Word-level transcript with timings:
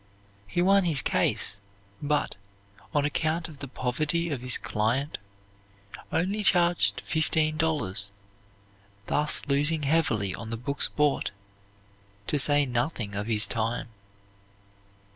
He 0.47 0.63
won 0.63 0.85
his 0.85 1.03
case, 1.03 1.61
but, 2.01 2.35
on 2.91 3.05
account 3.05 3.47
of 3.47 3.59
the 3.59 3.67
poverty 3.67 4.31
of 4.31 4.41
his 4.41 4.57
client, 4.57 5.19
only 6.11 6.43
charged 6.43 7.01
fifteen 7.01 7.55
dollars, 7.55 8.09
thus 9.05 9.43
losing 9.47 9.83
heavily 9.83 10.33
on 10.33 10.49
the 10.49 10.57
books 10.57 10.87
bought, 10.87 11.29
to 12.25 12.39
say 12.39 12.65
nothing 12.65 13.13
of 13.13 13.27
his 13.27 13.45
time. 13.45 13.89